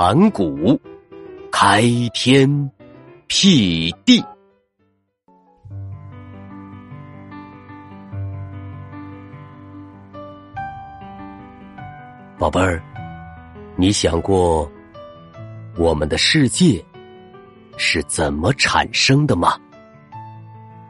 [0.00, 0.80] 盘古
[1.50, 1.82] 开
[2.14, 2.70] 天
[3.26, 4.24] 辟地。
[12.38, 12.80] 宝贝儿，
[13.74, 14.70] 你想过
[15.76, 16.80] 我们的世界
[17.76, 19.58] 是怎么产生的吗？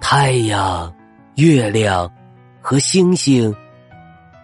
[0.03, 0.95] 太阳、
[1.37, 2.13] 月亮
[2.61, 3.57] 和星星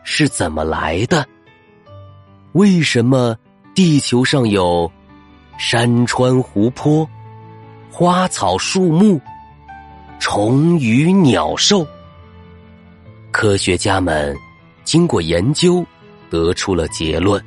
[0.04, 1.22] 是怎么来的？
[2.52, 3.36] 为什么
[3.74, 4.90] 地球上有
[5.58, 7.08] 山川湖泊、
[7.90, 9.20] 花草树木、
[10.20, 11.84] 虫鱼鸟兽？
[13.32, 14.34] 科学家们
[14.84, 15.84] 经过研究。
[16.30, 17.40] 得出了结论：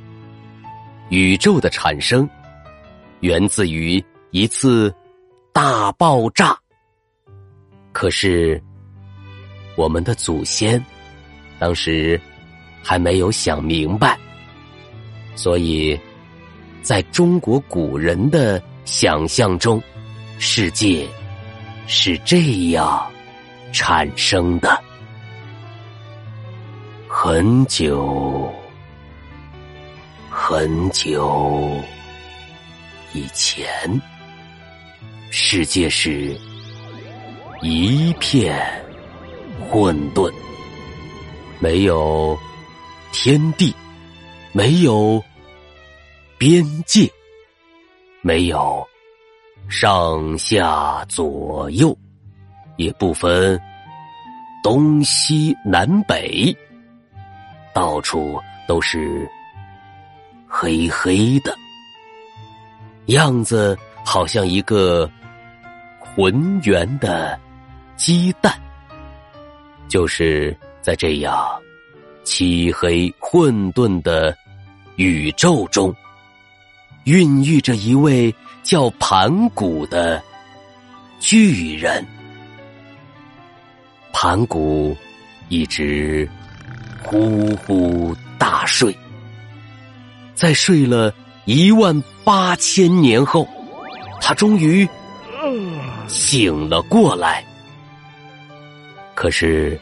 [1.09, 2.30] 宇宙的产生
[3.20, 4.94] 源自于一次
[5.52, 6.58] 大爆炸。
[7.92, 8.64] 可是，
[9.75, 10.81] 我们的祖先
[11.59, 12.22] 当时
[12.81, 14.17] 还没有想明白，
[15.36, 16.00] 所以，
[16.88, 19.83] 在中国古人的想象中，
[20.39, 21.05] 世界
[21.85, 23.05] 是这样
[23.73, 24.81] 产生的。
[27.09, 28.49] 很久。
[30.30, 31.69] 很久
[33.11, 33.67] 以前，
[35.30, 36.33] 世界是
[37.61, 38.58] 一片
[39.69, 40.31] 混沌，
[41.59, 42.39] 没有
[43.11, 43.75] 天地，
[44.53, 45.21] 没有
[46.37, 47.09] 边界，
[48.21, 48.86] 没有
[49.70, 51.98] 上下左右，
[52.77, 53.59] 也不分
[54.64, 56.55] 东西南北，
[57.73, 59.30] 到处都是。
[60.49, 61.53] 黑黑的
[63.08, 65.08] 样子，好像一个
[65.99, 67.37] 浑圆的
[67.98, 68.54] 鸡蛋。
[69.89, 71.37] 就是在这样
[72.23, 74.36] 漆黑混沌的
[74.95, 75.93] 宇宙中，
[77.07, 80.21] 孕育着一位叫盘古的
[81.21, 82.05] 巨人。
[84.11, 84.93] 盘古
[85.47, 86.29] 一直
[87.01, 88.93] 呼呼大睡。
[90.35, 91.13] 在睡了
[91.45, 93.47] 一万八千年后，
[94.19, 94.85] 他终于
[96.09, 97.41] 醒了过来。
[99.15, 99.79] 可是，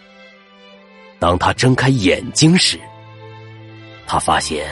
[1.17, 2.79] 当他睁开眼睛时，
[4.05, 4.63] 他发现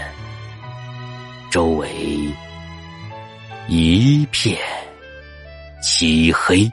[1.49, 2.31] 周围
[3.67, 4.59] 一片
[5.81, 6.69] 漆黑。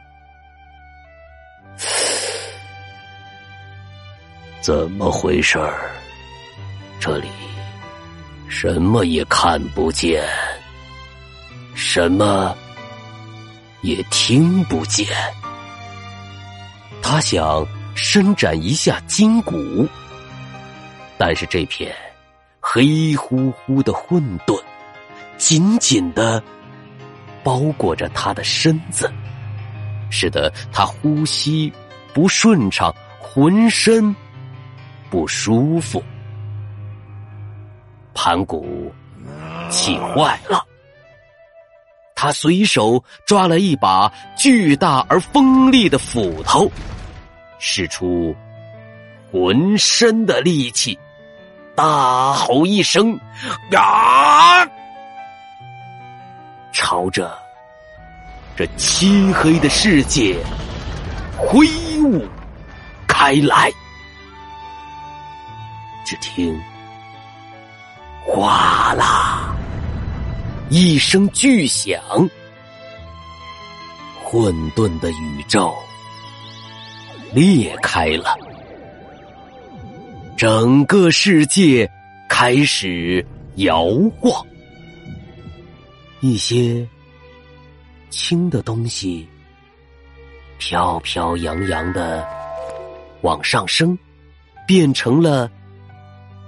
[4.61, 5.91] 怎么回事儿？
[6.99, 7.29] 这里？
[8.49, 10.23] 什么也看不见，
[11.75, 12.55] 什么
[13.83, 15.07] 也听不见。
[17.01, 17.65] 他想
[17.95, 19.89] 伸展一下筋骨，
[21.17, 21.95] 但是这片
[22.61, 24.61] 黑乎乎的混沌
[25.39, 26.43] 紧紧的
[27.51, 29.13] 包裹着他的身子，
[30.09, 31.73] 使得他呼吸
[32.15, 34.15] 不顺畅，浑身
[35.11, 36.01] 不舒服。
[38.15, 38.95] 盘古
[39.69, 40.65] 气坏了，
[42.15, 46.71] 他随手抓了一把巨大而锋利的斧头，
[47.59, 48.33] 使出
[49.33, 50.97] 浑身的力气，
[51.75, 53.19] 大吼一声
[53.77, 54.65] ：“啊！”
[56.73, 57.37] 朝着
[58.61, 60.37] 这漆黑的世界
[61.35, 61.67] 挥
[62.03, 62.23] 舞
[63.07, 63.73] 开来。
[66.05, 66.55] 只听。
[68.23, 69.57] 哗啦！
[70.69, 71.99] 一声巨响，
[74.23, 75.75] 混沌的宇宙
[77.33, 78.37] 裂开了，
[80.37, 81.91] 整个世界
[82.29, 83.87] 开始摇
[84.21, 84.47] 晃。
[86.21, 86.87] 一些
[88.11, 89.27] 轻的东西
[90.59, 92.27] 飘飘扬扬的
[93.23, 93.99] 往上升，
[94.67, 95.51] 变成了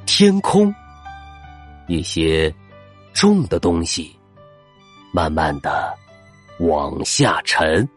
[0.05, 0.75] 天空。
[1.88, 2.53] 一些
[3.12, 4.17] 重的东西，
[5.12, 5.97] 慢慢的
[6.61, 7.88] 往下沉，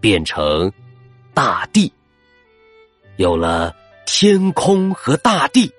[0.00, 0.72] 变成
[1.32, 1.92] 大地。
[3.16, 3.74] 有了
[4.06, 5.70] 天空和大地，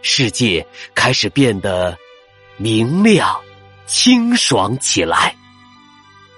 [0.00, 1.96] 世界开始变得
[2.56, 3.40] 明亮、
[3.86, 5.36] 清爽起来。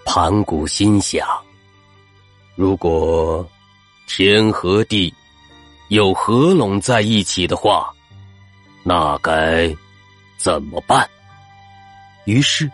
[0.04, 1.26] 盘古心想：
[2.54, 3.46] 如果
[4.06, 5.12] 天和地
[5.88, 7.92] 又合拢在一起的话，
[8.82, 9.74] 那该
[10.36, 11.08] 怎么办？
[12.26, 12.70] 于是，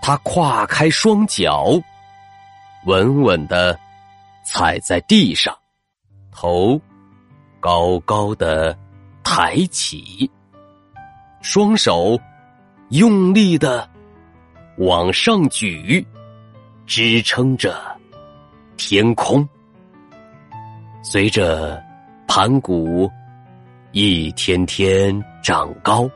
[0.00, 1.66] 他跨开双脚，
[2.86, 3.78] 稳稳的
[4.44, 5.56] 踩在地上，
[6.32, 6.80] 头
[7.60, 8.76] 高高的
[9.22, 10.30] 抬起，
[11.42, 12.18] 双手
[12.90, 13.88] 用力的
[14.78, 16.04] 往上举，
[16.86, 17.74] 支撑着
[18.76, 19.48] 天空。
[21.02, 21.82] 随着
[22.26, 23.10] 盘古
[23.92, 26.08] 一天天长高，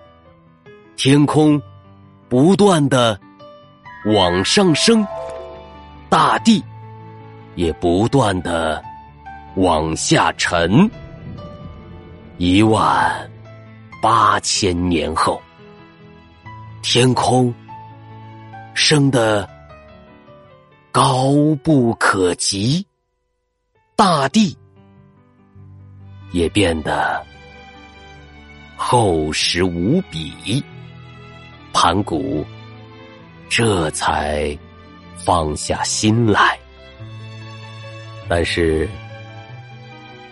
[0.97, 1.61] 天空。
[2.31, 3.19] 不断的
[4.05, 5.03] 往上升，
[6.11, 6.63] 大地
[7.55, 8.85] 也不断的
[9.55, 10.91] 往下沉。
[12.37, 13.31] 一万
[14.03, 15.41] 八千年后，
[16.83, 17.51] 天空
[18.75, 19.49] 升的
[21.01, 22.85] 高不可及，
[23.95, 24.59] 大地
[26.33, 27.25] 也变得
[28.77, 30.61] 厚实无比。
[31.73, 32.45] 盘古
[33.49, 34.59] 这才
[35.25, 36.59] 放下心来，
[38.29, 38.89] 但是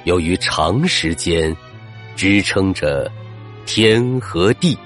[0.03, 1.57] 由于长时间
[2.17, 3.09] 支撑着
[3.67, 4.77] 天和地，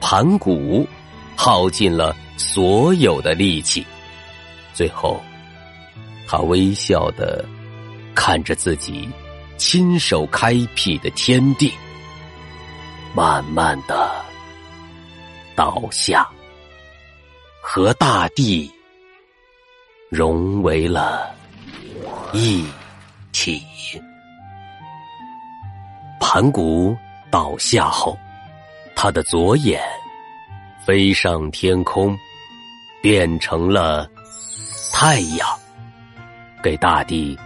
[0.00, 0.88] 盘古
[1.36, 3.86] 耗尽了所有的力气，
[4.78, 5.20] 最后
[6.24, 7.44] 他微笑的
[8.14, 9.08] 看着自己
[9.56, 11.72] 亲手开辟的天地，
[13.12, 14.08] 慢慢的。
[15.56, 16.28] 倒下，
[17.60, 18.72] 和大地
[20.08, 21.28] 融为了
[22.32, 22.64] 一
[23.32, 23.60] 体。
[26.20, 26.96] 盘古
[27.32, 28.16] 倒下后，
[28.94, 29.82] 他的左眼
[30.86, 32.16] 飞上天空，
[33.02, 34.08] 变成了
[35.00, 35.48] 太阳，
[36.60, 37.38] 给大地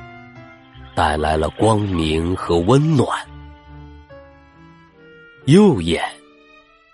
[0.96, 3.06] 带来了光明和温暖。
[5.44, 6.02] 右眼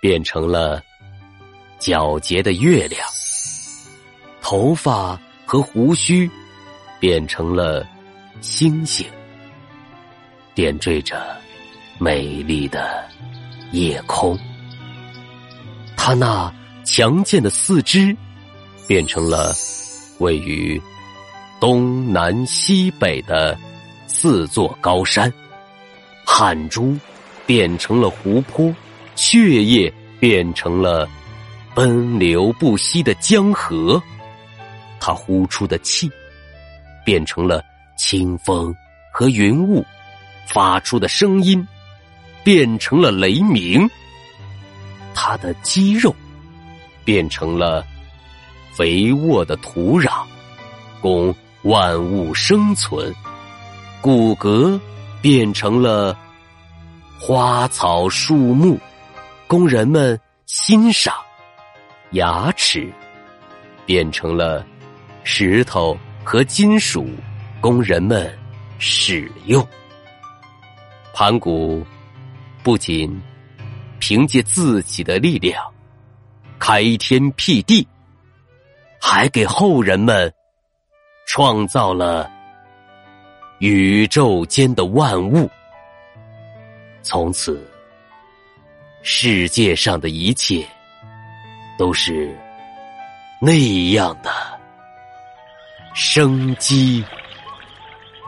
[0.01, 0.83] 变成了。
[1.79, 3.01] 皎洁的月亮，
[4.41, 5.17] 头发
[5.47, 6.29] 和胡须
[6.99, 7.87] 变成了
[8.41, 9.07] 星星，
[10.57, 11.37] 点缀着
[12.01, 13.09] 美丽的
[13.71, 14.37] 夜空。
[15.97, 16.53] 他那
[16.85, 18.13] 强健的四肢
[18.89, 19.53] 变成了
[20.19, 20.81] 位于
[21.61, 23.59] 东南西北的
[24.07, 25.33] 四座高山，
[26.25, 26.97] 汗珠
[27.47, 28.75] 变成了湖泊，
[29.15, 31.09] 血液变成了。
[31.75, 34.03] 奔流不息的江河，
[34.99, 36.11] 他呼出的气
[37.05, 37.63] 变成了
[37.97, 38.75] 清风
[39.13, 39.87] 和云雾，
[40.45, 41.65] 发出的声音
[42.43, 43.89] 变成了雷鸣。
[45.15, 46.13] 他的肌肉
[47.05, 47.87] 变成了
[48.73, 50.25] 肥沃的土壤，
[51.01, 53.13] 供万物生存；
[54.01, 54.81] 骨骼
[55.21, 56.17] 变成了
[57.19, 58.79] 花草树木，
[59.47, 61.15] 供人们欣赏。
[62.13, 62.91] 牙齿
[63.85, 64.65] 变成了
[65.25, 67.07] 石头和金属，
[67.61, 68.33] 供人们
[68.79, 69.67] 使用。
[71.13, 71.85] 盘古
[72.63, 73.21] 不仅
[73.99, 75.63] 凭借自己的力量
[76.59, 77.87] 开天辟地，
[79.01, 80.33] 还给后人们
[81.27, 82.31] 创造了
[83.59, 85.51] 宇宙间的万物。
[87.03, 87.67] 从此，
[89.03, 90.67] 世界上的一切。
[91.79, 92.37] 都是
[93.41, 94.33] 那样的
[95.95, 97.05] 生机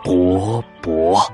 [0.04, 1.28] 勃勃。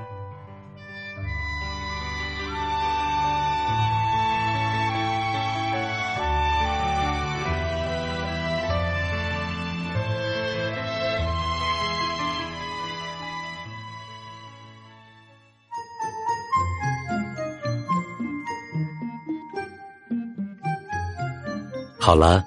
[22.07, 22.41] 好了，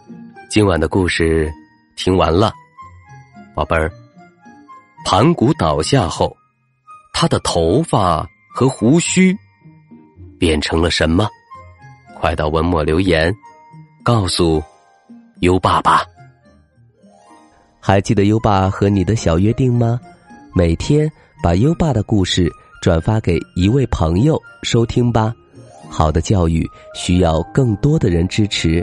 [0.49, 1.53] 今晚的故事
[1.95, 2.51] 听完了，
[3.55, 3.93] 宝贝儿。
[5.05, 6.35] 盘古倒下后，
[7.13, 9.37] 他的头发和胡须
[10.39, 11.29] 变成了什么？
[12.19, 13.31] 快到文末留言，
[14.03, 14.63] 告诉
[15.41, 16.07] 优爸爸。
[17.79, 20.01] 还记得优爸和你的小约定吗？
[20.55, 21.07] 每天
[21.43, 22.51] 把优爸的故事
[22.81, 25.35] 转发给一位朋友收听吧。
[25.91, 28.83] 好的教育需要更多的人支持。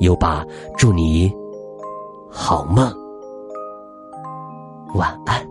[0.00, 0.44] 优爸，
[0.76, 1.32] 祝你
[2.30, 2.92] 好梦，
[4.94, 5.44] 晚安。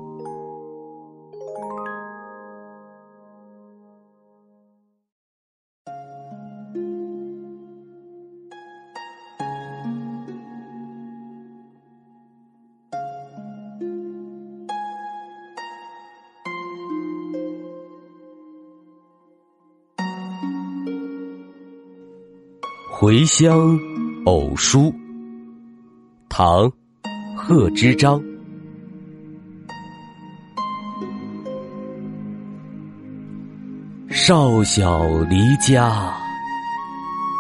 [23.00, 23.80] 《回乡
[24.28, 24.92] 偶书》
[26.28, 26.64] 唐·
[27.34, 28.22] 贺知章。
[34.10, 36.14] 少小离家，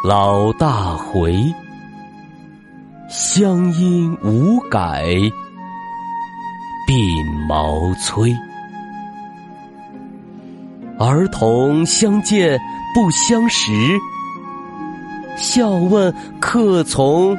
[0.06, 1.53] 老大回。
[3.10, 5.03] 乡音无改，
[6.88, 8.34] 鬓毛衰。
[10.98, 12.58] 儿童相见
[12.96, 13.74] 不相识。
[15.38, 17.38] 笑问客从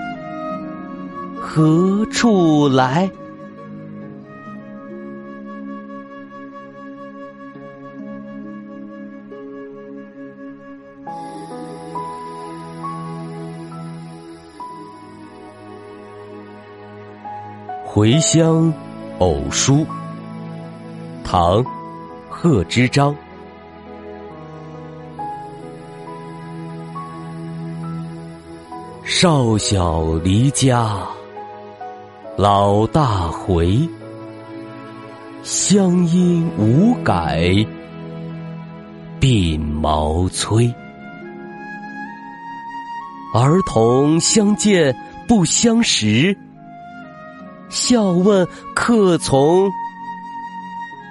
[1.35, 3.11] 何处来？
[18.01, 18.73] 《回乡
[19.19, 19.79] 偶书》
[21.25, 21.65] 唐·
[22.31, 23.13] 贺知章。
[29.21, 30.97] 少小离家，
[32.37, 33.77] 老大回。
[35.43, 37.51] 乡音无改，
[39.19, 40.73] 鬓毛衰。
[43.35, 44.97] 儿童相见
[45.27, 46.39] 不相识，
[47.69, 49.69] 笑问客从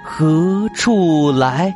[0.02, 1.74] 何处来。